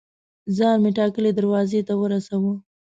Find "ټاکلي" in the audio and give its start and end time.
0.97-1.31